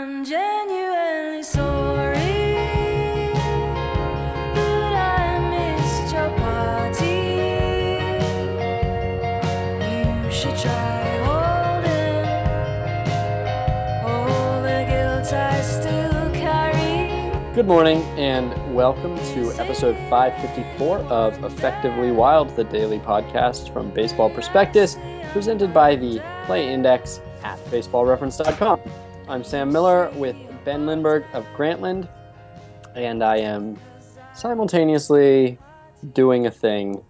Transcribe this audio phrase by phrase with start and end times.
[0.00, 2.16] I'm genuinely sorry
[10.32, 12.24] should try holding
[14.08, 17.54] all the guilt I still carry.
[17.54, 24.30] Good morning and welcome to episode 554 of Effectively Wild, the daily podcast from Baseball
[24.30, 24.96] Prospectus,
[25.34, 28.80] presented by the Play Index at baseballreference.com.
[29.30, 30.34] I'm Sam Miller with
[30.64, 32.08] Ben Lindbergh of Grantland,
[32.96, 33.78] and I am
[34.34, 35.56] simultaneously
[36.12, 37.00] doing a thing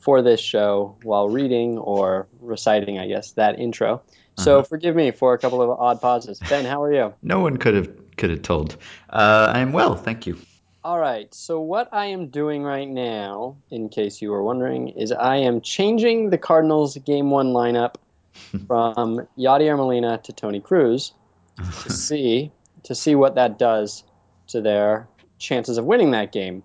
[0.00, 4.02] for this show while reading or reciting, I guess, that intro.
[4.38, 4.64] So Uh-huh.
[4.64, 6.40] forgive me for a couple of odd pauses.
[6.48, 7.14] Ben, how are you?
[7.22, 8.76] No one could have could have told.
[9.08, 10.38] Uh, I am well, thank you.
[10.82, 11.32] All right.
[11.32, 15.60] So what I am doing right now, in case you were wondering, is I am
[15.60, 17.94] changing the Cardinals game one lineup
[18.66, 21.12] from Yadier Molina to Tony Cruz
[21.56, 22.52] to see
[22.84, 24.04] to see what that does
[24.48, 26.62] to their chances of winning that game.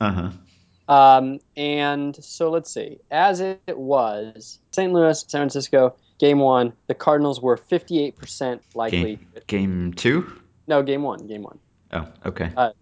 [0.00, 0.30] Uh huh.
[0.92, 2.98] Um, and so let's see.
[3.10, 4.92] As it was, St.
[4.92, 9.16] Louis, San Francisco, game one, the Cardinals were 58% likely.
[9.16, 10.32] Game game two.
[10.66, 11.58] No, game one, game one.
[11.92, 12.50] Oh, okay.
[12.56, 12.72] Uh,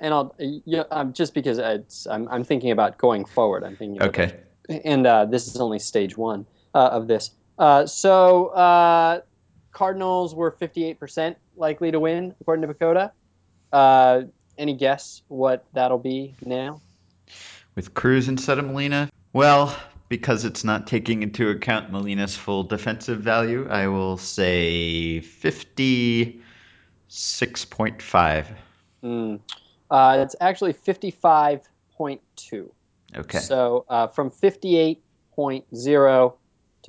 [0.00, 3.62] and I'll, yeah, um, just because it's, I'm, I'm thinking about going forward.
[3.62, 4.40] I'm thinking about okay.
[4.84, 7.30] and uh, this is only stage one uh, of this.
[7.58, 9.20] Uh, so uh,
[9.72, 13.12] Cardinals were 58% likely to win, according to PECOTA.
[13.72, 14.22] Uh,
[14.58, 16.80] any guess what that'll be now?
[17.74, 19.10] With Cruz instead of Molina.
[19.32, 19.76] Well,
[20.08, 26.42] because it's not taking into account Molina's full defensive value, I will say fifty
[27.08, 28.50] six point five.
[29.02, 29.40] Mm.
[29.90, 32.70] Uh, it's actually 55.2.
[33.16, 33.38] Okay.
[33.38, 36.34] So uh, from 58.0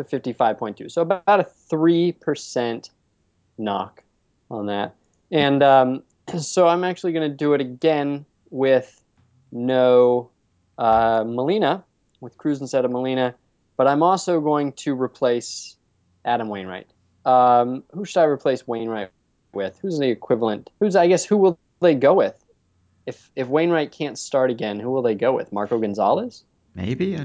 [0.04, 0.92] to 55.2.
[0.92, 2.90] So about a 3%
[3.58, 4.04] knock
[4.50, 4.96] on that.
[5.32, 6.04] And um,
[6.40, 9.02] so I'm actually going to do it again with
[9.52, 10.30] no
[10.78, 11.84] uh, Molina,
[12.20, 13.36] with Cruz instead of Molina.
[13.78, 15.76] But I'm also going to replace
[16.24, 16.88] Adam Wainwright.
[17.26, 19.12] Um, who should I replace Wainwright
[19.54, 19.78] with?
[19.82, 20.70] Who's the equivalent?
[20.80, 22.36] Who's I guess who will they go with?
[23.06, 25.52] If if Wainwright can't start again, who will they go with?
[25.52, 26.44] Marco Gonzalez?
[26.76, 27.18] Maybe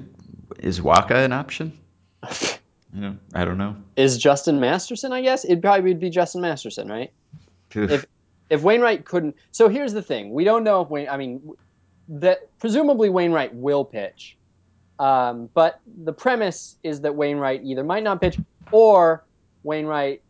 [0.58, 1.78] is Wacha an option?
[2.96, 3.76] Know, I don't know.
[3.96, 5.12] Is Justin Masterson?
[5.12, 7.12] I guess it probably would be Justin Masterson, right?
[7.74, 8.06] If
[8.48, 11.06] if Wainwright couldn't, so here's the thing: we don't know if Wain.
[11.06, 11.42] I mean,
[12.08, 14.38] that presumably Wainwright will pitch,
[14.98, 18.38] um, but the premise is that Wainwright either might not pitch
[18.72, 19.24] or
[19.62, 20.22] Wainwright.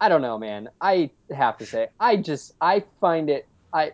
[0.00, 0.68] I don't know, man.
[0.80, 3.48] I have to say, I just I find it.
[3.72, 3.92] I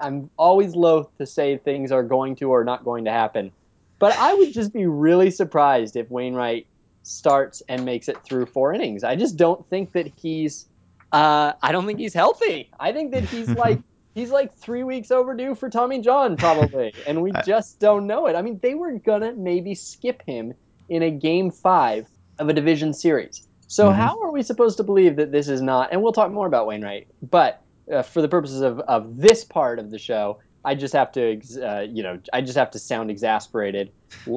[0.00, 3.50] I'm always loath to say things are going to or not going to happen,
[3.98, 6.68] but I would just be really surprised if Wainwright
[7.10, 9.04] starts and makes it through four innings.
[9.04, 10.66] I just don't think that he's.
[11.12, 12.70] Uh, I don't think he's healthy.
[12.78, 13.80] I think that he's like
[14.14, 18.36] he's like three weeks overdue for Tommy John probably, and we just don't know it.
[18.36, 20.54] I mean, they were gonna maybe skip him
[20.88, 22.06] in a game five
[22.38, 23.46] of a division series.
[23.66, 23.96] So Mhm.
[23.96, 25.90] how are we supposed to believe that this is not?
[25.92, 27.60] And we'll talk more about Wainwright, but
[27.92, 31.32] uh, for the purposes of, of this part of the show, I just have to,
[31.36, 33.92] ex- uh, you know, I just have to sound exasperated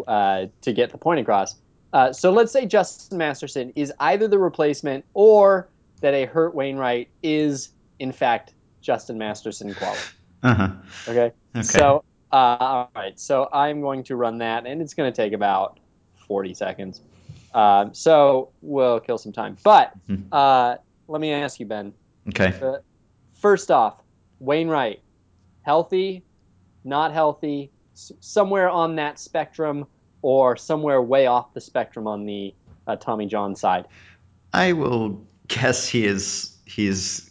[0.08, 1.56] uh, to get the point across.
[1.94, 5.70] Uh, so let's say Justin Masterson is either the replacement or
[6.02, 10.02] that a hurt Wainwright is in fact Justin Masterson quality.
[10.42, 10.70] uh huh.
[11.08, 11.32] Okay.
[11.56, 11.62] Okay.
[11.62, 13.18] So uh, all right.
[13.20, 15.80] So I'm going to run that, and it's going to take about
[16.28, 17.00] 40 seconds.
[17.54, 19.56] Um, so we'll kill some time.
[19.64, 20.30] But Mhm.
[20.32, 20.78] uh,
[21.08, 21.94] let me ask you, Ben.
[22.30, 22.58] okay.
[22.60, 22.78] Uh,
[23.36, 24.02] first off,
[24.40, 25.04] Wainwright,
[25.62, 26.26] healthy,
[26.84, 29.86] not healthy, s- somewhere on that spectrum,
[30.24, 32.56] or somewhere way off the spectrum on the
[32.88, 33.88] uh, Tommy John side.
[34.52, 37.30] I will guess he is he's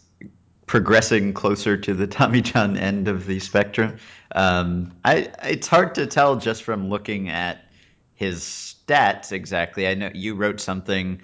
[0.65, 3.97] progressing closer to the Tommy John end of the spectrum.
[4.33, 7.59] Um, I it's hard to tell just from looking at
[8.13, 9.87] his stats exactly.
[9.87, 11.21] I know you wrote something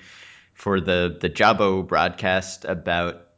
[0.54, 3.29] for the the Jabo broadcast about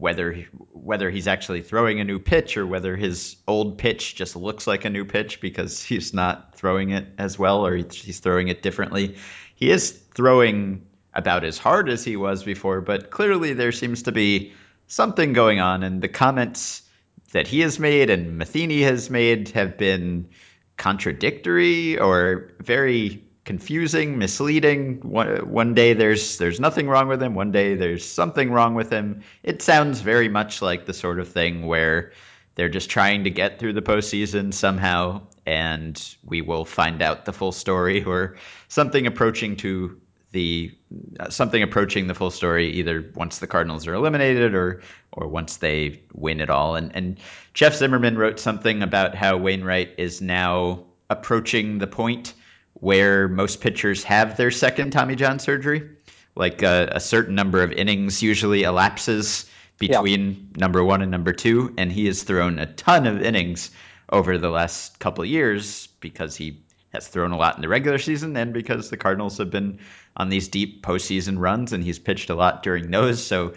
[0.00, 4.34] whether he- whether he's actually throwing a new pitch or whether his old pitch just
[4.34, 8.48] looks like a new pitch because he's not throwing it as well or he's throwing
[8.48, 9.16] it differently.
[9.54, 14.12] He is throwing about as hard as he was before, but clearly there seems to
[14.12, 14.52] be
[14.86, 16.82] something going on, and the comments
[17.32, 20.28] that he has made and Matheny has made have been
[20.76, 25.00] contradictory or very confusing, misleading.
[25.02, 28.90] One, one day there's there's nothing wrong with him, one day there's something wrong with
[28.90, 29.22] him.
[29.42, 32.12] It sounds very much like the sort of thing where
[32.54, 37.32] they're just trying to get through the postseason somehow, and we will find out the
[37.32, 38.36] full story or
[38.68, 40.00] something approaching to
[40.32, 40.72] the
[41.28, 44.80] something approaching the full story either once the Cardinals are eliminated or
[45.12, 46.76] or once they win it all.
[46.76, 47.18] And and
[47.54, 52.34] Jeff Zimmerman wrote something about how Wainwright is now approaching the point
[52.80, 55.88] where most pitchers have their second Tommy John surgery.
[56.34, 59.46] Like a, a certain number of innings usually elapses
[59.78, 60.60] between yeah.
[60.60, 63.70] number one and number two, and he has thrown a ton of innings
[64.10, 66.62] over the last couple of years because he
[66.92, 69.78] has thrown a lot in the regular season and because the Cardinals have been
[70.16, 73.24] on these deep postseason runs and he's pitched a lot during those.
[73.24, 73.54] So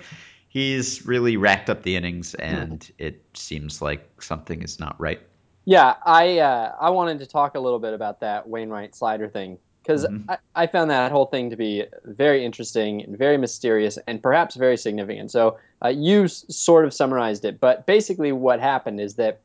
[0.47, 2.41] he's really racked up the innings hmm.
[2.41, 5.21] and it seems like something is not right.
[5.65, 9.57] Yeah, I uh, I wanted to talk a little bit about that Wainwright slider thing
[9.81, 10.30] because mm-hmm.
[10.30, 14.56] I, I found that whole thing to be very interesting and very mysterious and perhaps
[14.56, 15.31] very significant.
[15.31, 19.42] So uh, you s- sort of summarized it, but basically what happened is that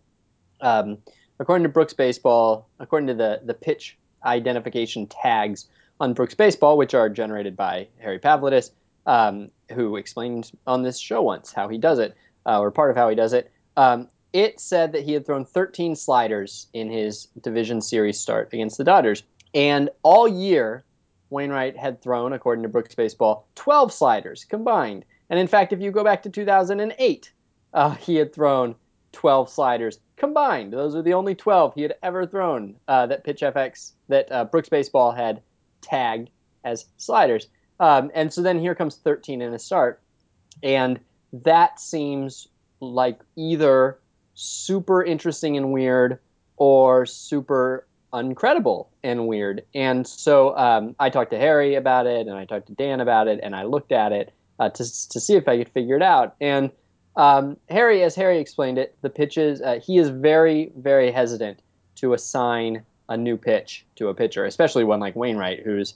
[0.61, 0.99] um,
[1.41, 5.67] according to Brooks Baseball, according to the, the pitch identification tags
[6.01, 8.71] on Brooks Baseball, which are generated by Harry Pavlidis,
[9.07, 12.17] um, who explained on this show once how he does it,
[12.47, 13.51] uh, or part of how he does it.
[13.77, 18.79] Um, it said that he had thrown 13 sliders in his division series start against
[18.79, 19.23] the Dodgers.
[19.55, 20.85] And all year,
[21.31, 25.05] Wainwright had thrown, according to Brooks Baseball, 12 sliders combined.
[25.31, 27.33] And in fact, if you go back to 2008,
[27.75, 28.75] uh, he had thrown
[29.13, 30.73] 12 sliders combined.
[30.73, 34.45] Those are the only 12 he had ever thrown uh, that Pitch FX, that uh,
[34.45, 35.43] Brooks Baseball had
[35.81, 36.31] tagged
[36.65, 37.49] as sliders.
[37.81, 40.01] Um, and so then here comes 13 in a start.
[40.63, 40.99] And
[41.33, 42.49] that seems
[42.81, 43.99] like either
[44.41, 46.21] super interesting and weird
[46.57, 49.65] or super uncredible and weird.
[49.75, 53.27] And so um, I talked to Harry about it and I talked to Dan about
[53.27, 56.03] it and I looked at it uh, to, to see if I could figure it
[56.03, 56.37] out.
[56.41, 56.71] And
[57.17, 61.59] um, Harry, as Harry explained it, the pitches, uh, he is very, very hesitant
[61.97, 65.95] to assign a new pitch to a pitcher, especially one like Wainwright, who's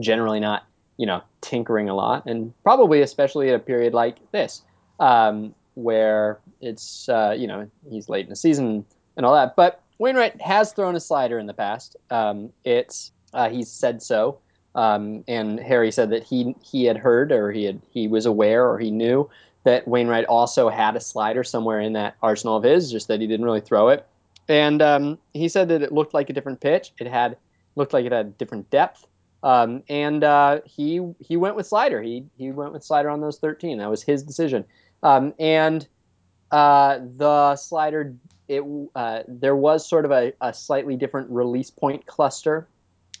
[0.00, 0.64] generally not,
[0.96, 4.62] you know, tinkering a lot, and probably especially at a period like this,
[5.00, 8.84] um, where it's, uh, you know, he's late in the season
[9.16, 9.54] and all that.
[9.54, 11.96] But Wainwright has thrown a slider in the past.
[12.10, 14.38] Um, it's uh, he's said so,
[14.74, 18.68] um, and Harry said that he he had heard or he had he was aware
[18.68, 19.30] or he knew
[19.64, 23.26] that Wainwright also had a slider somewhere in that arsenal of his, just that he
[23.26, 24.06] didn't really throw it.
[24.48, 26.92] And um, he said that it looked like a different pitch.
[26.98, 27.36] It had
[27.76, 29.06] looked like it had different depth.
[29.42, 32.02] Um, and uh, he he went with slider.
[32.02, 33.78] He he went with slider on those 13.
[33.78, 34.64] That was his decision.
[35.02, 35.86] Um, and
[36.50, 38.14] uh, the slider,
[38.48, 38.64] it
[38.94, 42.68] uh, there was sort of a, a slightly different release point cluster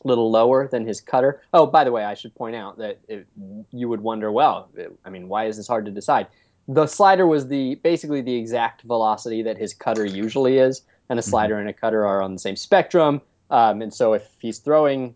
[0.04, 1.42] a little lower than his cutter.
[1.52, 3.26] Oh, by the way, I should point out that it,
[3.72, 6.28] you would wonder, well, it, I mean, why is this hard to decide?
[6.68, 11.22] The slider was the basically the exact velocity that his cutter usually is, and a
[11.22, 11.30] mm-hmm.
[11.30, 13.20] slider and a cutter are on the same spectrum.
[13.50, 15.14] Um, and so if he's throwing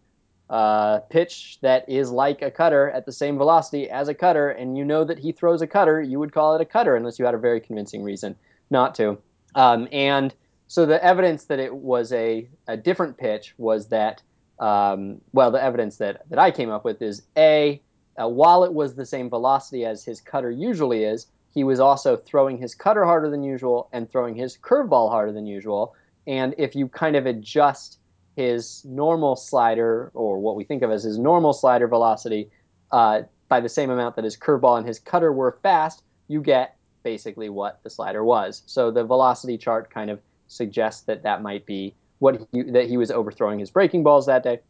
[0.52, 4.76] a pitch that is like a cutter at the same velocity as a cutter, and
[4.76, 7.24] you know that he throws a cutter, you would call it a cutter unless you
[7.24, 8.36] had a very convincing reason
[8.70, 9.18] not to.
[9.54, 10.34] Um, and
[10.68, 14.22] so the evidence that it was a, a different pitch was that
[14.58, 17.82] um, well, the evidence that, that I came up with is A,
[18.16, 22.16] uh, while it was the same velocity as his cutter usually is, he was also
[22.16, 25.94] throwing his cutter harder than usual and throwing his curveball harder than usual.
[26.26, 27.98] And if you kind of adjust
[28.36, 32.50] his normal slider, or what we think of as his normal slider velocity,
[32.90, 36.76] uh, by the same amount that his curveball and his cutter were fast, you get
[37.02, 38.62] basically what the slider was.
[38.66, 42.96] So the velocity chart kind of suggests that that might be what he, that he
[42.96, 44.60] was overthrowing his breaking balls that day.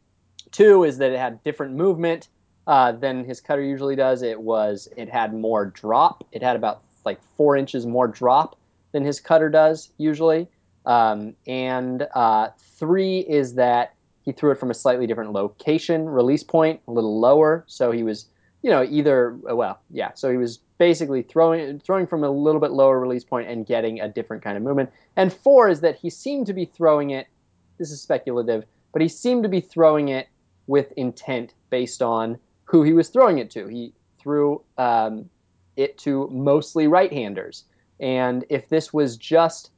[0.50, 2.28] Two is that it had different movement
[2.66, 4.22] uh, than his cutter usually does.
[4.22, 6.24] It was it had more drop.
[6.32, 8.56] It had about like four inches more drop
[8.92, 10.48] than his cutter does usually.
[10.86, 12.48] Um, and uh,
[12.78, 17.20] three is that he threw it from a slightly different location, release point, a little
[17.20, 17.64] lower.
[17.66, 18.26] So he was,
[18.62, 20.12] you know, either well, yeah.
[20.14, 24.00] So he was basically throwing throwing from a little bit lower release point and getting
[24.00, 24.90] a different kind of movement.
[25.16, 27.26] And four is that he seemed to be throwing it
[27.78, 30.28] this is speculative, but he seemed to be throwing it
[30.66, 33.66] with intent based on who he was throwing it to.
[33.66, 35.28] He threw um,
[35.76, 37.64] it to mostly right-handers,
[37.98, 39.70] and if this was just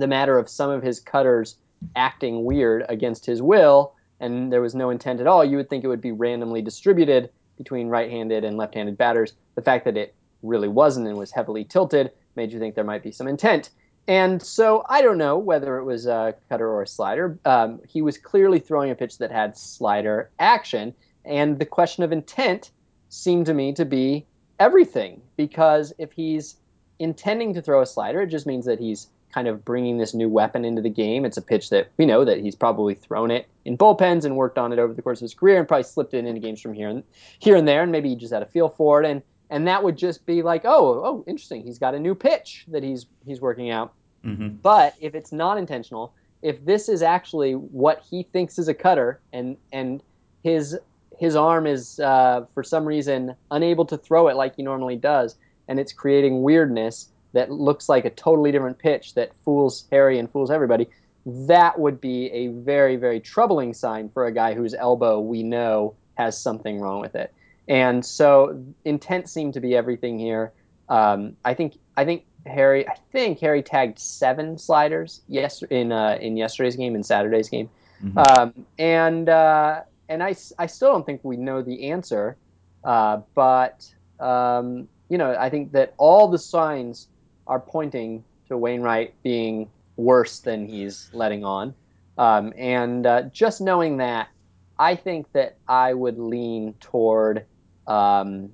[0.00, 1.56] the matter of some of his cutters
[1.96, 5.84] acting weird against his will, and there was no intent at all, you would think
[5.84, 9.34] it would be randomly distributed between right-handed and left-handed batters.
[9.54, 13.02] The fact that it really wasn't and was heavily tilted made you think there might
[13.02, 13.70] be some intent.
[14.08, 17.38] And so I don't know whether it was a cutter or a slider.
[17.44, 20.94] Um, he was clearly throwing a pitch that had slider action.
[21.24, 22.70] And the question of intent
[23.08, 24.26] seemed to me to be
[24.58, 26.56] everything because if he's
[26.98, 30.28] intending to throw a slider, it just means that he's kind of bringing this new
[30.28, 31.24] weapon into the game.
[31.24, 34.58] It's a pitch that we know that he's probably thrown it in bullpens and worked
[34.58, 36.72] on it over the course of his career and probably slipped it into games from
[36.72, 37.02] here and
[37.38, 39.82] here and there and maybe he just had a feel for it and and that
[39.82, 41.62] would just be like, oh, oh, interesting.
[41.64, 43.92] He's got a new pitch that he's he's working out.
[44.24, 44.56] Mm-hmm.
[44.62, 49.20] But if it's not intentional, if this is actually what he thinks is a cutter
[49.32, 50.02] and and
[50.42, 50.78] his
[51.18, 55.36] his arm is uh, for some reason unable to throw it like he normally does,
[55.68, 60.30] and it's creating weirdness that looks like a totally different pitch that fools Harry and
[60.30, 60.88] fools everybody,
[61.24, 65.94] that would be a very, very troubling sign for a guy whose elbow we know
[66.14, 67.32] has something wrong with it.
[67.68, 70.52] And so intent seemed to be everything here.
[70.88, 76.18] Um, I think I think Harry I think Harry tagged seven sliders yes in uh,
[76.20, 77.70] in yesterday's game in Saturday's game,
[78.02, 78.18] mm-hmm.
[78.18, 82.36] um, and uh, and I, I still don't think we know the answer,
[82.82, 87.06] uh, but um, you know I think that all the signs
[87.50, 91.74] are pointing to Wainwright being worse than he's letting on.
[92.16, 94.28] Um, and uh, just knowing that,
[94.78, 97.44] I think that I would lean toward
[97.86, 98.50] um,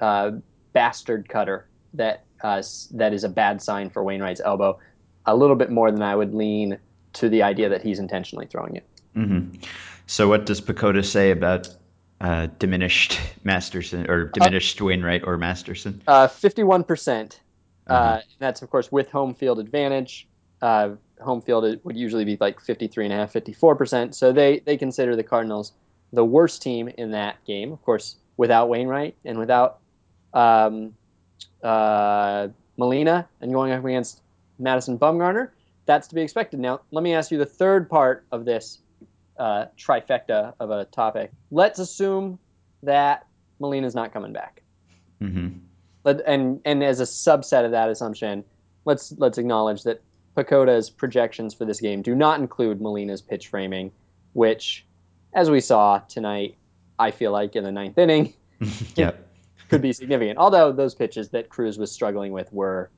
[0.00, 0.32] uh,
[0.72, 4.78] bastard cutter that uh, that is a bad sign for Wainwright's elbow,
[5.26, 6.78] a little bit more than I would lean
[7.14, 8.86] to the idea that he's intentionally throwing it.
[9.16, 9.60] Mm-hmm.
[10.06, 11.68] So, what does PECOTA say about
[12.20, 16.02] uh, diminished Masterson or diminished Wainwright or Masterson?
[16.06, 17.40] Uh, fifty-one percent
[17.90, 18.04] uh-huh.
[18.04, 20.28] Uh, that's, of course, with home field advantage.
[20.62, 23.10] Uh, home field would usually be like 53.5%,
[23.58, 24.14] 54%.
[24.14, 25.72] So they, they consider the Cardinals
[26.12, 29.78] the worst team in that game, of course, without Wainwright and without
[30.34, 30.94] um,
[31.62, 34.20] uh, Molina and going up against
[34.58, 35.50] Madison Bumgarner.
[35.86, 36.60] That's to be expected.
[36.60, 38.78] Now, let me ask you the third part of this
[39.38, 41.30] uh, trifecta of a topic.
[41.50, 42.38] Let's assume
[42.82, 43.26] that
[43.58, 44.62] Molina's not coming back.
[45.22, 45.69] Mm-hmm
[46.04, 48.44] and and as a subset of that assumption,
[48.84, 50.02] let's let's acknowledge that
[50.36, 53.90] PECOTA's projections for this game do not include Molina's pitch framing,
[54.32, 54.86] which,
[55.34, 56.56] as we saw tonight,
[56.98, 58.34] I feel like in the ninth inning,
[58.96, 59.12] yeah,
[59.68, 60.38] could be significant.
[60.38, 62.90] Although those pitches that Cruz was struggling with were,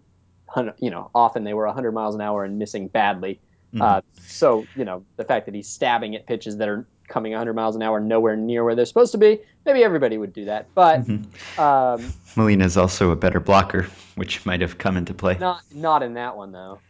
[0.79, 3.41] you know, often they were 100 miles an hour and missing badly.
[3.75, 3.83] Mm-hmm.
[3.83, 7.53] Uh, so you know the fact that he's stabbing at pitches that are coming 100
[7.55, 9.41] miles an hour nowhere near where they're supposed to be.
[9.67, 11.61] Maybe everybody would do that, but mm-hmm.
[11.61, 15.37] um, Molina is also a better blocker, which might have come into play.
[15.39, 16.81] Not not in that one though.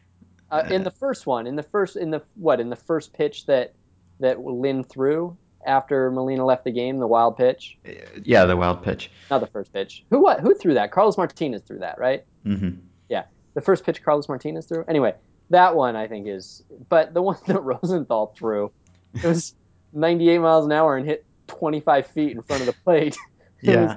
[0.51, 3.47] Uh, in the first one, in the first in the what in the first pitch
[3.47, 3.75] that
[4.21, 7.79] that Lynn threw after Molina left the game, the wild pitch.
[8.23, 9.11] Yeah, the wild pitch.
[9.31, 10.05] Not the first pitch.
[10.11, 10.41] Who what?
[10.41, 10.93] Who threw that?
[10.93, 12.25] Carlos Martinez threw that, right?
[12.45, 12.81] Mm-hmm.
[13.09, 13.25] Yeah,
[13.55, 14.85] the first pitch Carlos Martinez threw.
[14.89, 15.15] Anyway,
[15.53, 18.71] that one I think is, but the one that Rosenthal threw,
[19.15, 19.55] it was
[19.93, 23.17] 98 miles an hour and hit 25 feet in front of the plate.
[23.63, 23.85] it yeah.
[23.85, 23.97] Was,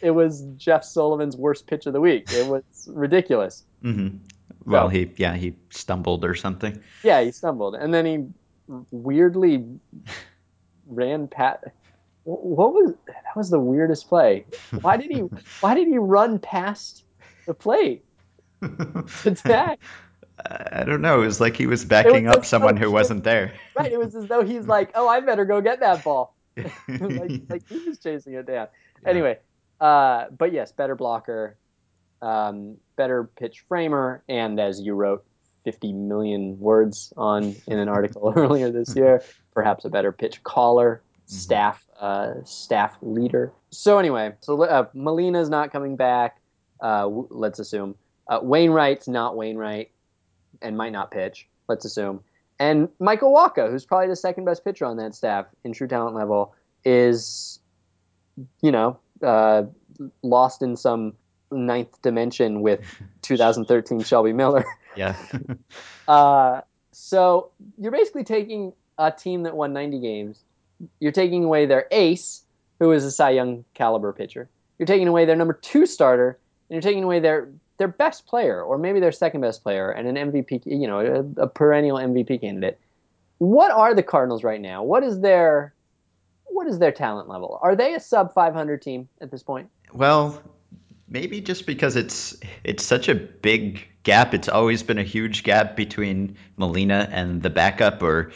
[0.00, 2.32] it was Jeff Sullivan's worst pitch of the week.
[2.32, 3.64] It was ridiculous.
[3.84, 4.16] Mm-hmm.
[4.64, 6.80] Well, so, he yeah he stumbled or something.
[7.02, 9.64] Yeah, he stumbled, and then he weirdly
[10.86, 11.72] ran pat.
[12.24, 13.24] What was that?
[13.34, 14.46] Was the weirdest play?
[14.80, 15.20] Why did he?
[15.60, 17.04] why did he run past
[17.46, 18.04] the plate?
[19.24, 19.80] Attack.
[20.46, 21.22] I don't know.
[21.22, 23.54] It was like he was backing was up someone who wasn't there.
[23.76, 23.92] Right.
[23.92, 27.68] It was as though he's like, "Oh, I better go get that ball." like, like
[27.68, 28.68] he was chasing it down.
[29.02, 29.08] Yeah.
[29.08, 29.38] Anyway,
[29.80, 31.56] uh, but yes, better blocker,
[32.20, 35.24] um, better pitch framer, and as you wrote
[35.64, 39.22] 50 million words on in an article earlier this year,
[39.52, 41.34] perhaps a better pitch caller, mm-hmm.
[41.34, 43.52] staff uh, staff leader.
[43.70, 46.38] So anyway, so uh, Molina's not coming back.
[46.80, 47.94] Uh, let's assume
[48.28, 49.92] uh, Wainwright's not Wainwright
[50.60, 51.48] and might not pitch.
[51.68, 52.22] Let's assume.
[52.58, 56.14] And Michael Wacha, who's probably the second best pitcher on that staff in true talent
[56.14, 56.54] level,
[56.84, 57.58] is,
[58.60, 59.64] you know, uh,
[60.22, 61.14] lost in some
[61.50, 62.80] ninth dimension with
[63.22, 64.64] 2013 Shelby Miller.
[64.96, 65.16] Yeah.
[66.08, 66.60] uh,
[66.92, 70.38] so you're basically taking a team that won 90 games.
[71.00, 72.42] You're taking away their ace,
[72.78, 74.48] who is a Cy Young caliber pitcher.
[74.78, 77.48] You're taking away their number two starter, and you're taking away their
[77.82, 81.42] their best player, or maybe their second best player, and an MVP, you know, a,
[81.42, 82.78] a perennial MVP candidate.
[83.38, 84.84] What are the Cardinals right now?
[84.84, 85.74] What is their
[86.46, 87.58] what is their talent level?
[87.60, 89.68] Are they a sub 500 team at this point?
[89.92, 90.40] Well,
[91.08, 94.32] maybe just because it's it's such a big gap.
[94.32, 98.30] It's always been a huge gap between Molina and the backup, or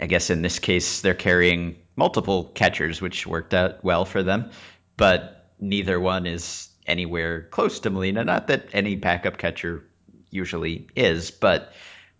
[0.00, 4.50] I guess in this case they're carrying multiple catchers, which worked out well for them,
[4.96, 8.24] but neither one is anywhere close to Molina.
[8.24, 9.84] Not that any backup catcher
[10.30, 11.72] usually is, but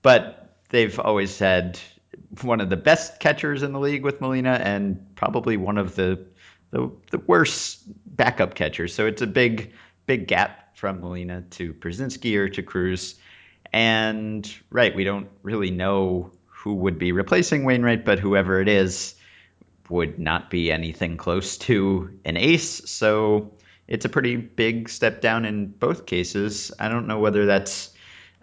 [0.03, 1.79] but they've always had
[2.43, 6.27] one of the best catchers in the league with Molina and probably one of the
[6.71, 8.95] the, the worst backup catchers.
[8.95, 9.73] So it's a big
[10.07, 13.17] big gap from Molina to Pierzynski or to Cruz.
[13.73, 19.15] And right, we don't really know who would be replacing Wainwright, but whoever it is
[19.89, 22.89] would not be anything close to an ace.
[22.91, 23.53] So
[23.91, 26.73] it's a pretty big step down in both cases.
[26.79, 27.93] I don't know whether that's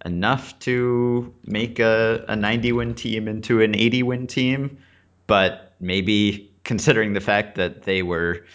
[0.06, 4.78] enough to make a, a 90 win team into an 80 win team,
[5.26, 8.46] but maybe considering the fact that they were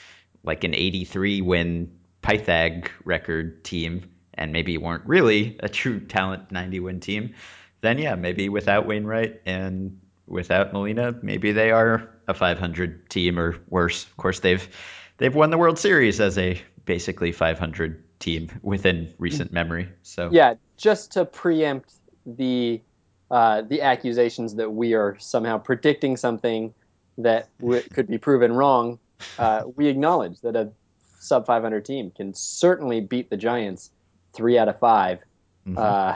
[0.45, 1.91] like an 83 win
[2.23, 7.35] Pythag record team and maybe weren't really a true talent 90 win team,
[7.81, 13.57] then yeah, maybe without Wainwright and without Molina, maybe they are a 500 team or
[13.69, 14.05] worse.
[14.05, 14.69] Of course, they've
[15.17, 19.89] they've won the World Series as a basically 500 team within recent memory.
[20.03, 21.93] So yeah, just to preempt
[22.27, 22.81] the
[23.31, 26.75] uh, the accusations that we are somehow predicting something
[27.19, 28.99] that w- could be proven wrong,
[29.39, 30.71] uh, we acknowledge that a
[31.19, 33.91] sub 500 team can certainly beat the Giants
[34.33, 35.19] three out of 5
[35.67, 35.79] mm-hmm.
[35.79, 36.15] uh,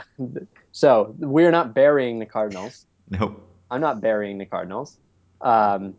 [0.71, 2.85] so we're not burying the Cardinals.
[3.09, 3.41] Nope.
[3.71, 4.97] I'm not burying the Cardinals,
[5.39, 5.93] um,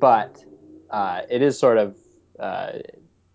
[0.00, 0.42] but
[0.88, 1.94] uh, it is sort of
[2.40, 2.78] uh,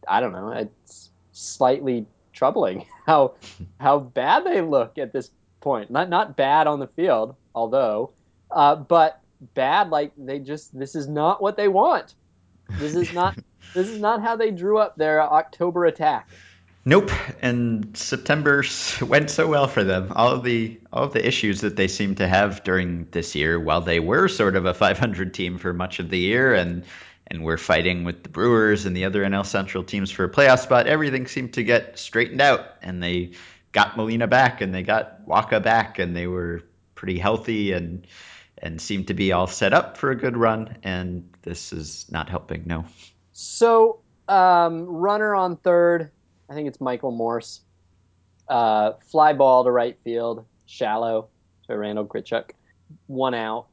[0.10, 0.52] I don't know.
[0.52, 3.36] It's slightly troubling how
[3.80, 5.30] how bad they look at this
[5.62, 5.92] point.
[5.92, 8.12] Not not bad on the field, although,
[8.52, 9.22] uh, but
[9.54, 12.16] bad like they just this is not what they want.
[12.78, 13.38] This is not
[13.74, 16.30] this is not how they drew up their October attack.
[16.86, 17.12] Nope,
[17.42, 18.64] and September
[19.02, 20.12] went so well for them.
[20.16, 23.60] All of the all of the issues that they seem to have during this year,
[23.60, 26.86] while they were sort of a 500 team for much of the year, and
[27.30, 30.60] and we're fighting with the Brewers and the other NL Central teams for a playoff
[30.60, 33.32] spot, everything seemed to get straightened out, and they
[33.72, 36.64] got Molina back, and they got Wacha back, and they were
[36.96, 38.06] pretty healthy and
[38.62, 40.78] and seemed to be all set up for a good run.
[40.84, 42.64] And this is not helping.
[42.66, 42.84] No.
[43.32, 46.12] So um, runner on third
[46.50, 47.62] I think it's Michael Morse.
[48.48, 51.30] Uh, fly ball to right field, shallow
[51.68, 52.52] to Randall Grichuk,
[53.06, 53.68] one out.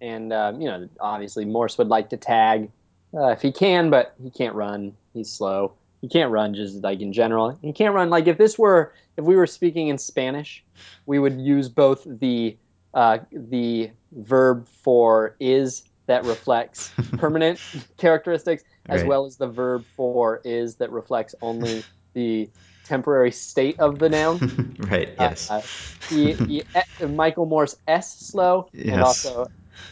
[0.00, 2.70] And, um, you know, obviously Morse would like to tag
[3.14, 4.96] uh, if he can, but he can't run.
[5.14, 5.74] He's slow.
[6.00, 7.58] He can't run just like in general.
[7.60, 8.10] He can't run.
[8.10, 10.64] Like if this were, if we were speaking in Spanish,
[11.06, 12.56] we would use both the
[12.94, 17.60] uh, the verb for is that reflects permanent
[17.98, 19.08] characteristics as right.
[19.08, 22.48] well as the verb for is that reflects only the
[22.84, 24.76] temporary state of the noun.
[24.78, 25.10] right.
[25.10, 25.50] Uh, yes.
[25.50, 25.62] Uh,
[26.08, 28.86] he, he, uh, Michael Morse S slow yes.
[28.88, 29.46] and also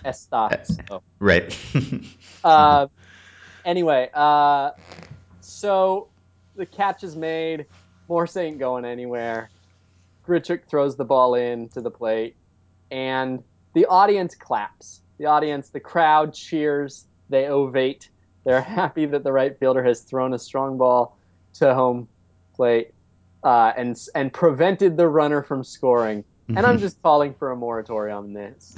[0.05, 1.03] está uh, slow.
[1.19, 1.57] Right.
[2.45, 2.87] uh,
[3.67, 4.71] anyway, uh,
[5.41, 6.09] so
[6.55, 7.67] the catch is made.
[8.09, 9.51] Morse ain't going anywhere.
[10.27, 12.37] Grichuk throws the ball in to the plate,
[12.91, 13.43] and
[13.75, 15.03] the audience claps.
[15.19, 17.05] The audience, the crowd cheers.
[17.29, 18.09] They ovate.
[18.45, 21.19] They're happy that the right fielder has thrown a strong ball
[21.55, 22.09] to home
[22.55, 22.93] plate
[23.43, 26.23] uh, and and prevented the runner from scoring.
[26.23, 26.59] Mm-hmm.
[26.59, 26.83] And I'm mm-hmm.
[26.83, 28.75] just calling for a moratorium on this.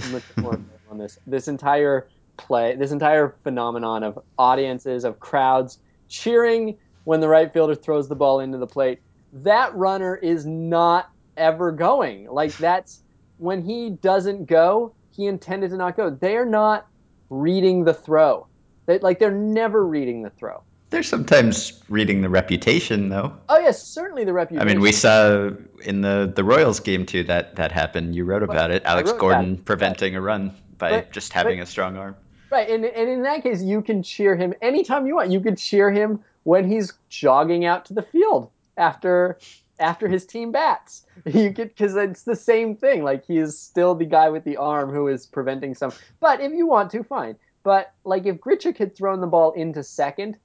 [0.90, 1.18] on this.
[1.26, 7.74] This entire play, this entire phenomenon of audiences, of crowds cheering when the right fielder
[7.74, 9.00] throws the ball into the plate.
[9.32, 12.26] That runner is not ever going.
[12.30, 13.00] Like that's
[13.36, 16.10] when he doesn't go, he intended to not go.
[16.10, 16.86] They are not
[17.28, 18.46] reading the throw.
[18.86, 20.62] They, like they're never reading the throw.
[20.90, 23.34] They're sometimes reading the reputation, though.
[23.48, 24.66] Oh yes, certainly the reputation.
[24.66, 25.50] I mean, we saw
[25.84, 28.14] in the the Royals game too that that happened.
[28.14, 28.84] You wrote about it.
[28.86, 32.16] Alex Gordon preventing a run by but, just having but, a strong arm.
[32.50, 35.30] Right, and and in that case, you can cheer him anytime you want.
[35.30, 39.38] You could cheer him when he's jogging out to the field after
[39.78, 41.04] after his team bats.
[41.26, 43.02] You could because it's the same thing.
[43.02, 45.92] Like he is still the guy with the arm who is preventing some.
[46.20, 47.36] But if you want to, fine.
[47.64, 50.38] But like if Grichuk had thrown the ball into second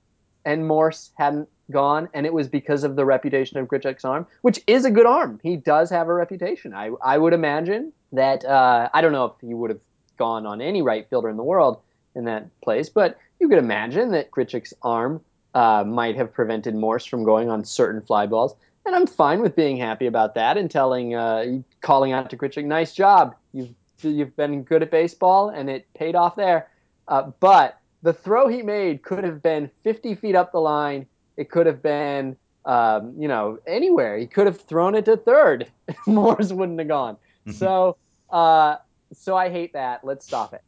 [0.43, 4.59] and Morse hadn't gone, and it was because of the reputation of Grichuk's arm, which
[4.67, 5.39] is a good arm.
[5.41, 6.73] He does have a reputation.
[6.73, 9.79] I, I would imagine that uh, I don't know if he would have
[10.17, 11.81] gone on any right fielder in the world
[12.15, 15.21] in that place, but you could imagine that Grichuk's arm
[15.53, 18.55] uh, might have prevented Morse from going on certain fly balls.
[18.85, 22.65] And I'm fine with being happy about that and telling, uh, calling out to Grichuk,
[22.65, 23.35] nice job.
[23.53, 23.69] You've
[24.01, 26.69] you've been good at baseball, and it paid off there.
[27.07, 31.05] Uh, but the throw he made could have been 50 feet up the line.
[31.37, 34.17] It could have been, um, you know, anywhere.
[34.17, 35.71] He could have thrown it to third.
[36.07, 37.15] Morse wouldn't have gone.
[37.15, 37.51] Mm-hmm.
[37.51, 37.97] So,
[38.29, 38.77] uh,
[39.13, 40.03] so I hate that.
[40.03, 40.63] Let's stop it.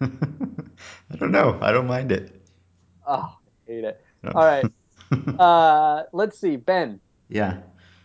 [1.10, 1.58] I don't know.
[1.60, 2.40] I don't mind it.
[3.06, 3.36] Oh,
[3.68, 4.04] I hate it.
[4.22, 4.32] No.
[4.34, 4.64] All right.
[5.38, 7.00] uh, let's see, Ben.
[7.28, 7.58] Yeah.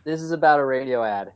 [0.03, 1.33] This is about a radio ad.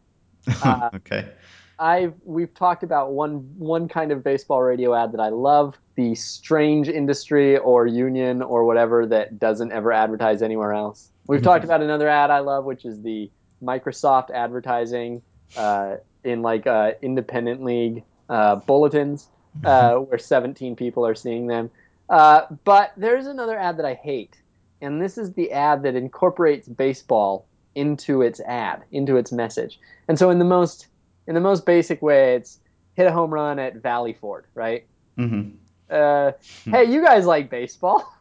[0.64, 1.30] Uh, okay.
[1.78, 6.16] I've we've talked about one one kind of baseball radio ad that I love, the
[6.16, 11.12] strange industry or union or whatever that doesn't ever advertise anywhere else.
[11.28, 15.22] We've talked about another ad I love, which is the Microsoft advertising
[15.58, 19.28] uh, in like uh, independent league uh, bulletins
[19.64, 21.72] uh, where 17 people are seeing them.
[22.10, 24.36] Uh, but there's another ad that I hate,
[24.82, 29.80] and this is the ad that incorporates baseball into its ad, into its message.
[30.08, 30.88] And so in the most
[31.28, 32.60] in the most basic way, it's
[32.96, 34.86] hit a home run at Valley Ford, right?
[35.18, 35.58] Mm-hmm.
[35.90, 36.32] Uh,
[36.66, 38.12] hey, you guys like baseball?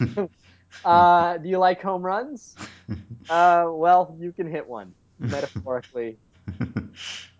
[0.84, 2.54] uh, do you like home runs?
[3.30, 6.16] Uh, well, you can hit one metaphorically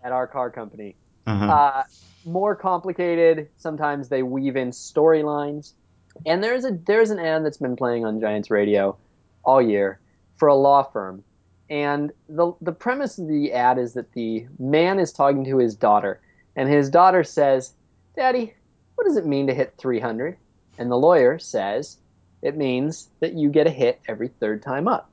[0.01, 0.95] at our car company.
[1.27, 1.83] Uh-huh.
[2.25, 3.49] More complicated.
[3.57, 5.73] Sometimes they weave in storylines,
[6.25, 8.95] and there's a there's an ad that's been playing on Giants radio
[9.43, 9.99] all year
[10.37, 11.23] for a law firm,
[11.69, 15.75] and the the premise of the ad is that the man is talking to his
[15.75, 16.21] daughter,
[16.55, 17.73] and his daughter says,
[18.15, 18.53] "Daddy,
[18.95, 20.37] what does it mean to hit 300?"
[20.77, 21.97] And the lawyer says,
[22.41, 25.09] "It means that you get a hit every third time up."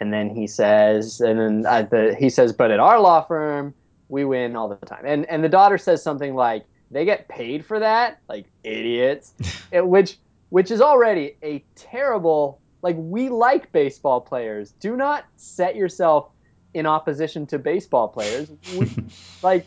[0.00, 3.74] And then he says, and then uh, the, he says, "But at our law firm."
[4.08, 5.04] We win all the time.
[5.04, 9.32] And and the daughter says something like, "They get paid for that, like idiots,"
[9.72, 10.18] it, which
[10.50, 12.60] which is already a terrible.
[12.80, 14.72] Like we like baseball players.
[14.80, 16.30] Do not set yourself
[16.74, 18.50] in opposition to baseball players.
[18.78, 18.88] We,
[19.42, 19.66] like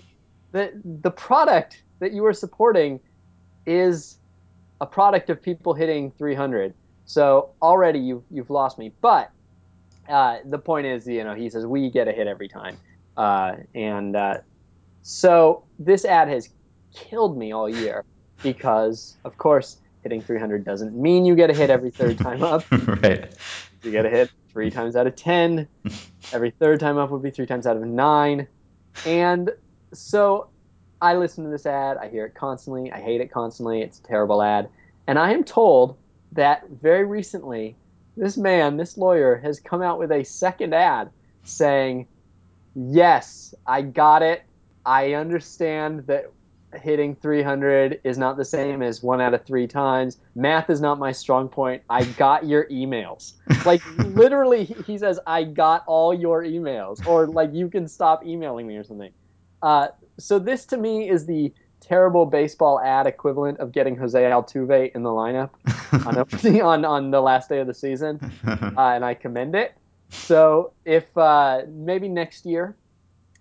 [0.52, 3.00] the the product that you are supporting
[3.66, 4.18] is
[4.80, 6.74] a product of people hitting 300.
[7.06, 8.92] So already you've you've lost me.
[9.02, 9.32] But
[10.10, 12.78] uh, the point is, you know, he says we get a hit every time.
[13.18, 14.38] Uh, and uh,
[15.02, 16.50] so this ad has
[16.94, 18.04] killed me all year
[18.44, 22.64] because, of course, hitting 300 doesn't mean you get a hit every third time up.
[23.04, 23.32] right.
[23.84, 25.68] You get a hit three times out of 10.
[26.34, 28.48] Every third time up would be three times out of nine.
[29.06, 29.50] And
[29.94, 30.50] so
[31.02, 31.98] I listen to this ad.
[31.98, 32.92] I hear it constantly.
[32.92, 33.82] I hate it constantly.
[33.82, 34.70] It's a terrible ad.
[35.08, 35.98] And I am told
[36.34, 37.76] that very recently,
[38.16, 41.10] this man, this lawyer, has come out with a second ad
[41.44, 42.08] saying,
[42.76, 44.44] yes, I got it.
[44.86, 46.26] I understand that
[46.76, 50.18] hitting 300 is not the same as one out of three times.
[50.36, 51.84] Math is not my strong point.
[51.90, 53.34] I got your emails.
[53.64, 58.66] Like literally, he says, I got all your emails, or like you can stop emailing
[58.66, 59.12] me or something.
[59.62, 64.92] Uh, so this to me is the terrible baseball ad equivalent of getting Jose Altuve
[64.96, 65.52] in the lineup
[66.08, 69.74] on, on, on the last day of the season, uh, and I commend it.
[70.12, 72.76] So if uh, maybe next year,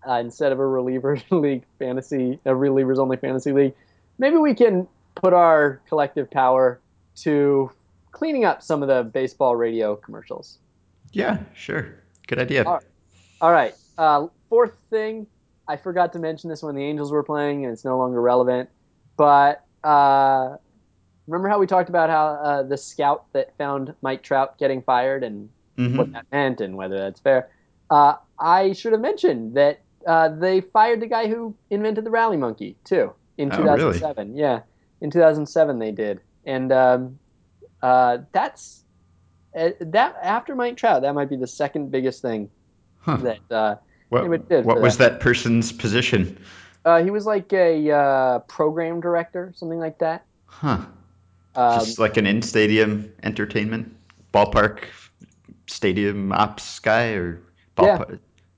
[0.08, 3.74] uh, instead of a reliever league fantasy, a relievers only fantasy league,
[4.18, 6.80] maybe we can put our collective power
[7.16, 7.70] to
[8.12, 10.58] cleaning up some of the baseball radio commercials.
[11.12, 11.96] Yeah, sure.
[12.26, 12.64] Good idea.
[12.64, 12.84] All right.
[13.40, 13.74] All right.
[13.98, 15.26] Uh, fourth thing,
[15.66, 18.68] I forgot to mention this when the Angels were playing, and it's no longer relevant.
[19.16, 20.56] But uh,
[21.26, 25.24] remember how we talked about how uh, the scout that found Mike Trout getting fired
[25.24, 25.48] and
[25.80, 25.96] Mhm.
[25.96, 27.48] what that meant and whether that's fair.
[27.88, 32.36] Uh, I should have mentioned that uh, they fired the guy who invented the rally
[32.36, 33.98] monkey too in Oh, really?
[33.98, 34.36] 2007.
[34.36, 34.60] Yeah,
[35.00, 37.18] in 2007 they did, and um,
[37.82, 38.82] uh, that's
[39.56, 42.50] uh, that after Mike Trout, that might be the second biggest thing
[43.00, 43.16] Huh.
[43.16, 43.76] that uh,
[44.10, 46.38] What, did what was that person's position?
[46.84, 50.24] uh, he was like a uh, program director, something like that.
[50.46, 50.78] Huh.
[51.56, 53.94] Um, Just like an in stadium entertainment
[54.32, 54.84] ballpark
[55.70, 57.40] stadium ops guy or
[57.80, 58.04] Yeah.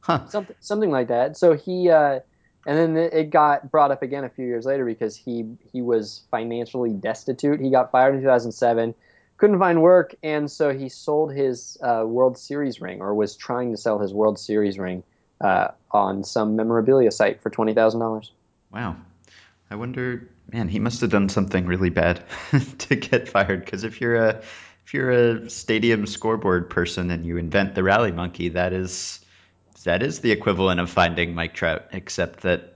[0.01, 0.27] Huh.
[0.29, 1.37] something something like that.
[1.37, 2.21] So he uh,
[2.67, 6.23] and then it got brought up again a few years later because he he was
[6.31, 7.61] financially destitute.
[7.61, 8.95] He got fired in 2007,
[9.37, 13.71] couldn't find work, and so he sold his uh, World Series ring or was trying
[13.73, 15.05] to sell his World Series ring
[15.41, 18.33] uh, on some memorabilia site for twenty thousand dollars.
[18.73, 18.97] Wow.
[19.71, 22.23] I wonder, man, he must have done something really bad
[22.79, 23.65] to get fired.
[23.65, 24.43] Because if you're a
[24.85, 29.21] if you're a stadium scoreboard person and you invent the rally monkey, that is
[29.85, 32.75] that is the equivalent of finding Mike Trout, except that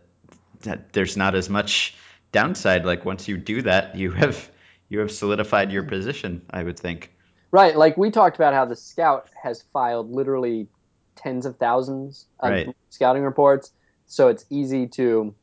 [0.62, 1.94] that there's not as much
[2.32, 2.84] downside.
[2.84, 4.50] Like once you do that, you have
[4.88, 6.42] you have solidified your position.
[6.50, 7.12] I would think.
[7.52, 10.68] Right, like we talked about how the scout has filed literally
[11.16, 12.68] tens of thousands of Right.
[12.90, 13.72] scouting reports,
[14.06, 15.34] so it's easy to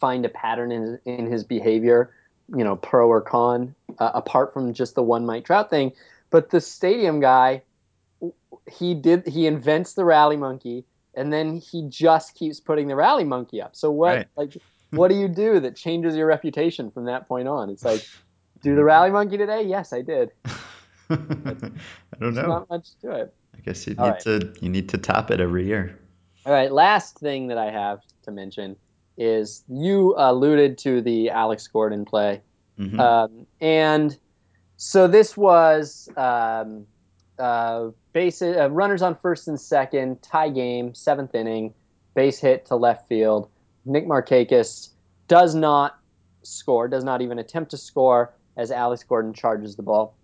[0.00, 2.14] find a pattern in, in his behavior,
[2.48, 5.92] you know, pro or con, Uh, apart from just the one Mike Trout thing.
[6.30, 7.62] But the stadium guy,
[8.70, 13.24] he did he invents the rally monkey, and then he just keeps putting the rally
[13.24, 13.76] monkey up.
[13.76, 14.26] So what, Right.
[14.36, 14.56] like,
[14.90, 17.70] what do you do that changes your reputation from that point on?
[17.70, 18.02] It's like,
[18.62, 19.62] do the rally monkey today?
[19.62, 20.30] Yes, I did.
[21.10, 21.14] I
[22.20, 22.46] don't know.
[22.46, 23.34] not much to it.
[23.54, 24.20] I guess you need right.
[24.20, 25.98] to you need to top it every year.
[26.46, 28.76] All right, last thing that I have to mention
[29.18, 32.40] is you alluded to the Alex Gordon play.
[32.78, 32.98] Mhm.
[32.98, 34.18] Um, and
[34.76, 36.86] so this was um,
[37.38, 41.74] uh, base, uh, runners on first and second, tie game, seventh inning.
[42.14, 43.48] base hit to left field.
[43.86, 44.90] Nick Markakis
[45.28, 45.98] does not
[46.42, 50.14] score, does not even attempt to score as Alex Gordon charges the ball.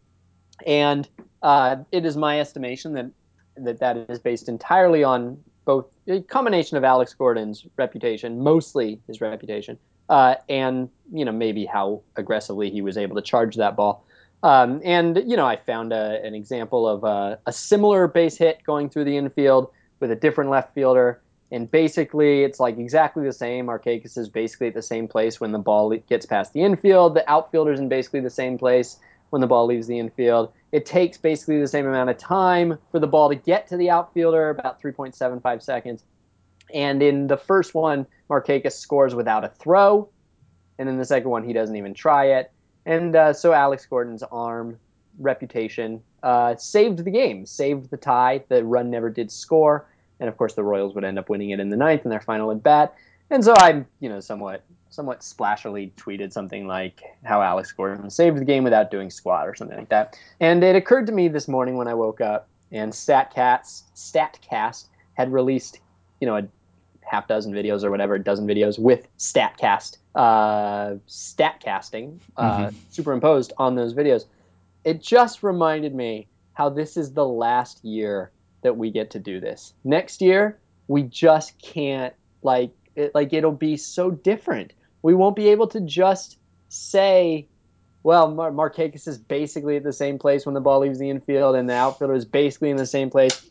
[0.67, 1.09] And
[1.43, 3.11] uh, it is my estimation that,
[3.57, 9.21] that that is based entirely on both a combination of Alex Gordon's reputation, mostly his
[9.21, 14.05] reputation, uh, and you know maybe how aggressively he was able to charge that ball.
[14.43, 18.63] Um, and you know, I found a, an example of a, a, similar base hit
[18.65, 23.33] going through the infield with a different left fielder, and basically it's like exactly the
[23.33, 23.67] same.
[23.67, 27.15] Markakis is basically at the same place when the ball gets past the infield.
[27.15, 28.99] The outfielder's in basically the same place
[29.31, 30.53] when the ball leaves the infield.
[30.71, 33.91] It takes basically the same amount of time for the ball to get to the
[33.91, 36.05] outfielder, about 3.75 seconds.
[36.75, 40.09] And in the first one, Markakis scores without a throw,
[40.79, 42.53] and in the second one, he doesn't even try it
[42.89, 44.79] and uh, so Alex Gordon's arm
[45.19, 48.43] reputation uh, saved the game, saved the tie.
[48.49, 49.87] The run never did score,
[50.19, 52.23] and of course the Royals would end up winning it in the ninth in their
[52.23, 52.95] final at bat.
[53.29, 58.39] And so I, you know, somewhat somewhat splashily tweeted something like how Alex Gordon saved
[58.39, 60.19] the game without doing squat or something like that.
[60.41, 65.31] And it occurred to me this morning when I woke up and StatCast StatCast had
[65.31, 65.81] released,
[66.23, 66.49] you know, a
[67.09, 72.77] half dozen videos or whatever, a dozen videos with StatCast, uh, StatCasting uh, mm-hmm.
[72.91, 74.27] superimposed on those videos.
[74.85, 78.31] It just reminded me how this is the last year
[78.63, 79.73] that we get to do this.
[79.85, 84.73] Next year, we just can't like it, like it'll be so different.
[85.03, 87.47] We won't be able to just say,
[88.03, 91.55] well, Mar- Markakis is basically at the same place when the ball leaves the infield,
[91.55, 93.49] and the outfielder is basically in the same place.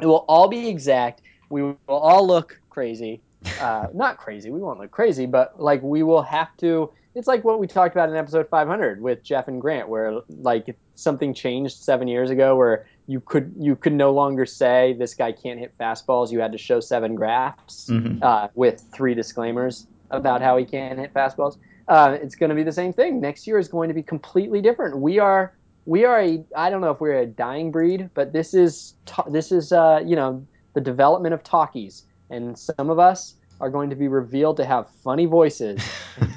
[0.00, 1.22] It will all be exact.
[1.48, 3.20] We will all look crazy.
[3.60, 4.50] Uh, not crazy.
[4.50, 6.92] We won't look crazy, but like we will have to.
[7.14, 10.76] It's like what we talked about in episode 500 with Jeff and Grant, where like
[10.94, 15.32] something changed seven years ago, where you could you could no longer say this guy
[15.32, 16.30] can't hit fastballs.
[16.30, 18.22] You had to show seven graphs mm-hmm.
[18.22, 21.58] uh, with three disclaimers about how he can't hit fastballs.
[21.88, 23.20] Uh, it's going to be the same thing.
[23.20, 24.98] Next year is going to be completely different.
[24.98, 25.52] We are
[25.86, 28.94] we are a I don't know if we're a dying breed, but this is
[29.28, 33.90] this is uh, you know the development of talkies and some of us are going
[33.90, 35.82] to be revealed to have funny voices.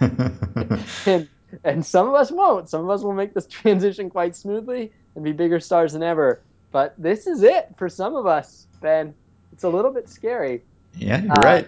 [1.06, 1.29] and,
[1.63, 2.69] and some of us won't.
[2.69, 6.41] Some of us will make this transition quite smoothly and be bigger stars than ever.
[6.71, 9.13] But this is it for some of us, Ben.
[9.51, 10.63] It's a little bit scary.
[10.95, 11.67] Yeah, you're uh, right.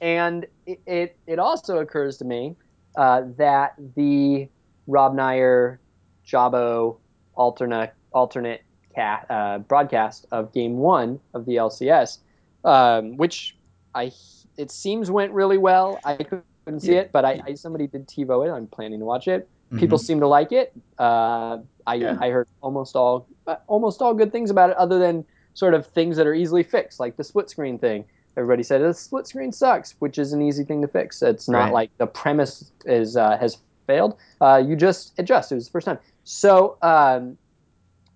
[0.00, 2.54] And it, it, it, also occurs to me
[2.96, 4.48] uh, that the
[4.86, 5.78] Rob Neyer
[6.26, 6.98] Jabo
[7.34, 8.62] alternate alternate
[8.94, 12.18] cat, uh, broadcast of Game One of the LCS
[12.66, 13.56] um, which
[13.94, 14.12] I
[14.58, 15.98] it seems went really well.
[16.04, 18.50] I couldn't see it, but I, I somebody did TiVo it.
[18.50, 19.48] I'm planning to watch it.
[19.68, 19.78] Mm-hmm.
[19.78, 20.72] People seem to like it.
[20.98, 22.18] Uh, I yeah.
[22.20, 23.26] I heard almost all
[23.68, 25.24] almost all good things about it, other than
[25.54, 28.04] sort of things that are easily fixed, like the split screen thing.
[28.36, 31.22] Everybody said the split screen sucks, which is an easy thing to fix.
[31.22, 31.72] It's not right.
[31.72, 34.18] like the premise is uh, has failed.
[34.40, 35.52] Uh, you just adjust.
[35.52, 35.98] It was the first time.
[36.24, 37.38] So um,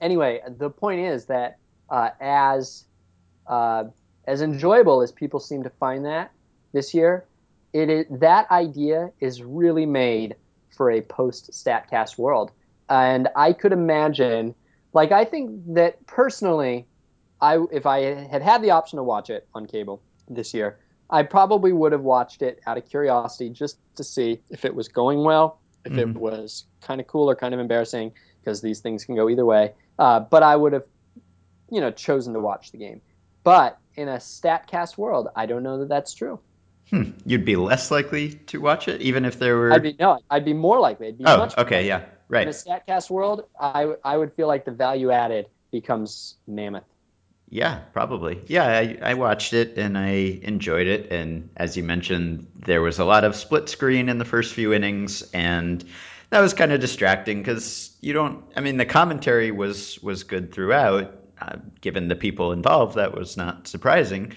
[0.00, 1.58] anyway, the point is that
[1.88, 2.84] uh, as
[3.46, 3.84] uh,
[4.30, 6.30] as enjoyable as people seem to find that
[6.72, 7.24] this year,
[7.72, 10.36] it is, that idea is really made
[10.76, 12.52] for a post Statcast world.
[12.88, 14.54] And I could imagine,
[14.92, 16.86] like, I think that personally,
[17.40, 20.78] I if I had had the option to watch it on cable this year,
[21.10, 24.86] I probably would have watched it out of curiosity just to see if it was
[24.86, 26.10] going well, if mm-hmm.
[26.10, 29.44] it was kind of cool or kind of embarrassing, because these things can go either
[29.44, 29.72] way.
[29.98, 30.84] Uh, but I would have,
[31.68, 33.00] you know, chosen to watch the game.
[33.42, 36.40] But in a Statcast world, I don't know that that's true.
[36.88, 37.10] Hmm.
[37.24, 39.72] You'd be less likely to watch it, even if there were.
[39.72, 40.18] I'd be no.
[40.28, 41.12] I'd be more likely.
[41.12, 42.42] Be oh, okay, yeah, right.
[42.42, 46.84] In a Statcast world, I I would feel like the value added becomes mammoth.
[47.48, 48.40] Yeah, probably.
[48.46, 51.10] Yeah, I, I watched it and I enjoyed it.
[51.10, 54.72] And as you mentioned, there was a lot of split screen in the first few
[54.72, 55.84] innings, and
[56.30, 58.44] that was kind of distracting because you don't.
[58.56, 63.36] I mean, the commentary was was good throughout, uh, given the people involved, that was
[63.36, 64.34] not surprising.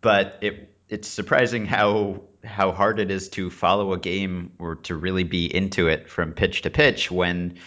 [0.00, 4.96] But it it's surprising how how hard it is to follow a game or to
[4.96, 7.58] really be into it from pitch to pitch when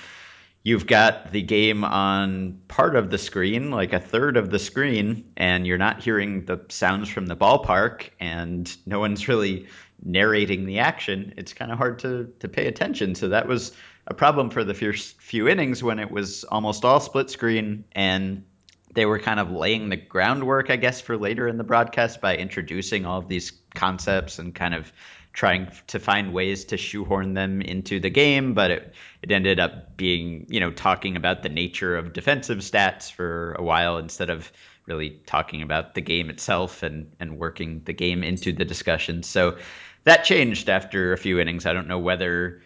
[0.63, 5.32] you've got the game on part of the screen, like a third of the screen,
[5.38, 9.67] and you're not hearing the sounds from the ballpark, and no one's really
[10.04, 11.34] narrating the action.
[11.38, 13.15] It's kind of hard to to pay attention.
[13.15, 13.71] So that was
[14.08, 18.43] a problem for the first few innings when it was almost all split screen and
[18.95, 22.38] they were kind of laying the groundwork, I guess, for later in the broadcast by
[22.38, 24.91] introducing all of these concepts and kind of
[25.34, 28.53] trying to find ways to shoehorn them into the game.
[28.53, 33.12] But it, it ended up being, you know, talking about the nature of defensive stats
[33.12, 34.51] for a while instead of
[34.86, 39.23] really talking about the game itself and and working the game into the discussion.
[39.23, 39.58] So
[40.05, 41.65] that changed after a few innings.
[41.65, 42.62] I don't know whether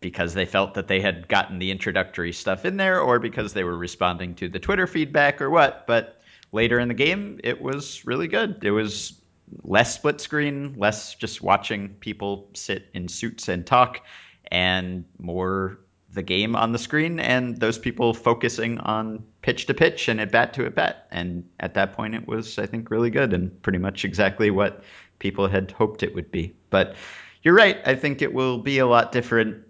[0.00, 3.64] because they felt that they had gotten the introductory stuff in there or because they
[3.64, 6.20] were responding to the Twitter feedback or what, but
[6.52, 8.64] later in the game it was really good.
[8.64, 9.20] It was
[9.62, 14.04] less split screen, less just watching people sit in suits and talk
[14.50, 15.78] and more
[16.12, 20.32] the game on the screen and those people focusing on pitch to pitch and at
[20.32, 21.06] bat to at bat.
[21.10, 24.82] And at that point, it was, I think, really good and pretty much exactly what
[25.18, 26.52] people had hoped it would be.
[26.70, 26.96] But
[27.42, 27.78] you're right.
[27.86, 29.64] I think it will be a lot different.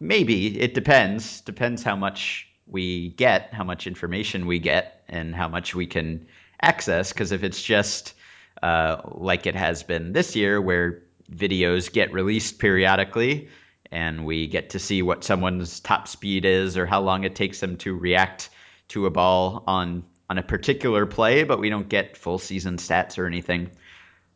[0.00, 1.40] Maybe it depends.
[1.40, 6.26] Depends how much we get, how much information we get, and how much we can
[6.60, 7.12] access.
[7.12, 8.14] Because if it's just
[8.62, 13.48] uh, like it has been this year, where videos get released periodically
[13.90, 17.60] and we get to see what someone's top speed is or how long it takes
[17.60, 18.50] them to react
[18.88, 23.16] to a ball on on a particular play, but we don't get full season stats
[23.16, 23.70] or anything.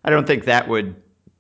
[0.05, 0.95] I don't think that would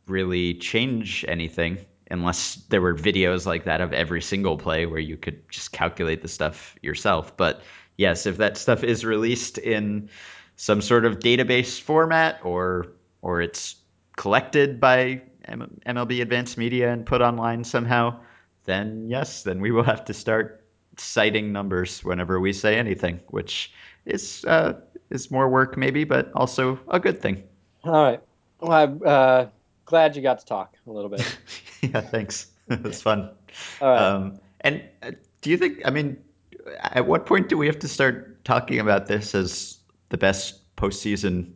[0.08, 1.78] really change anything
[2.10, 6.22] unless there were videos like that of every single play where you could just calculate
[6.22, 7.36] the stuff yourself.
[7.36, 7.62] But
[7.96, 10.10] yes, if that stuff is released in
[10.56, 12.88] some sort of database format or
[13.22, 13.76] or it's
[14.16, 18.20] collected by MLB Advanced Media and put online somehow,
[18.64, 20.64] then yes, then we will have to start
[20.96, 23.72] citing numbers whenever we say anything, which
[24.04, 24.74] is uh,
[25.10, 27.42] is more work maybe, but also a good thing.
[27.84, 28.20] All right.
[28.60, 29.46] Well, I'm uh,
[29.84, 31.36] glad you got to talk a little bit.
[31.92, 32.46] yeah, thanks.
[32.72, 33.28] It's fun.
[33.80, 34.00] All right.
[34.00, 35.80] Um, and uh, do you think?
[35.84, 36.16] I mean,
[36.82, 39.78] at what point do we have to start talking about this as
[40.10, 41.50] the best postseason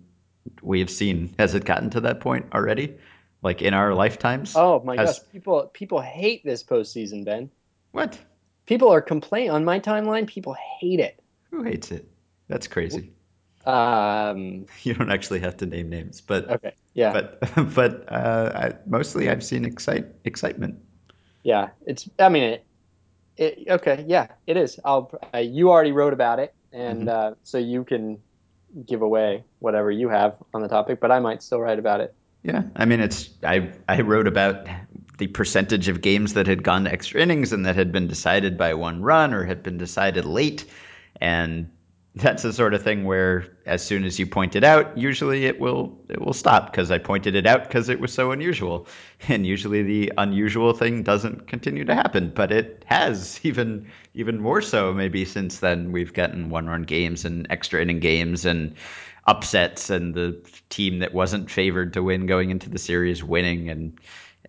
[0.60, 1.32] we have seen?
[1.38, 2.96] Has it gotten to that point already?
[3.44, 4.54] like in our lifetimes.
[4.56, 5.20] Oh my Has...
[5.20, 7.50] gosh, people people hate this postseason, Ben.
[7.92, 8.18] What?
[8.66, 10.26] People are complaining on my timeline.
[10.26, 11.22] People hate it.
[11.50, 12.08] Who hates it?
[12.48, 13.12] That's crazy.
[13.66, 17.12] Um, you don't actually have to name names, but okay, yeah.
[17.12, 20.80] But but uh, I, mostly I've seen excite excitement.
[21.42, 22.08] Yeah, it's.
[22.18, 22.66] I mean, it.
[23.36, 24.78] it okay, yeah, it is.
[24.84, 25.10] I'll.
[25.32, 27.32] Uh, you already wrote about it, and mm-hmm.
[27.32, 28.20] uh, so you can
[28.86, 31.00] give away whatever you have on the topic.
[31.00, 32.14] But I might still write about it.
[32.42, 34.66] Yeah, I mean, it's I I wrote about
[35.16, 38.58] the percentage of games that had gone to extra innings and that had been decided
[38.58, 40.66] by one run or had been decided late,
[41.20, 41.70] and
[42.16, 45.58] that's the sort of thing where as soon as you point it out, usually it
[45.58, 48.86] will it will stop because I pointed it out because it was so unusual,
[49.28, 54.62] and usually the unusual thing doesn't continue to happen, but it has even even more
[54.62, 55.90] so maybe since then.
[55.90, 58.76] We've gotten one run games and extra inning games and
[59.26, 63.98] upsets and the team that wasn't favored to win going into the series winning and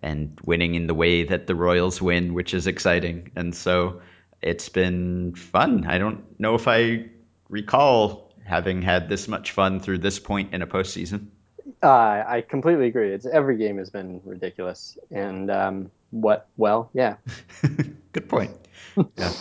[0.02, 3.32] and winning in the way that the Royals win, which is exciting.
[3.34, 4.02] And so
[4.42, 5.86] it's been fun.
[5.86, 7.06] I don't know if I
[7.48, 11.28] recall having had this much fun through this point in a postseason.
[11.82, 13.12] Uh, I completely agree.
[13.12, 16.48] It's every game has been ridiculous, and um, what?
[16.56, 17.16] Well, yeah.
[18.12, 18.52] Good point.
[19.16, 19.32] yeah.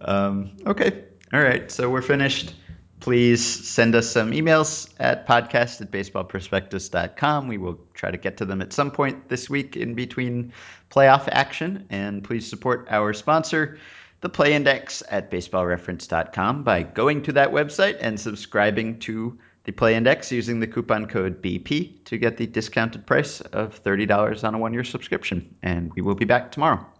[0.00, 1.04] Um, okay.
[1.32, 1.70] All right.
[1.70, 2.54] So we're finished
[3.02, 7.48] please send us some emails at podcast at baseballprospectus.com.
[7.48, 10.52] We will try to get to them at some point this week in between
[10.88, 11.86] playoff action.
[11.90, 13.78] And please support our sponsor,
[14.22, 19.96] the Play Index, at baseballreference.com by going to that website and subscribing to the Play
[19.96, 24.58] Index using the coupon code BP to get the discounted price of $30 on a
[24.58, 25.54] one year subscription.
[25.62, 26.86] And we will be back tomorrow.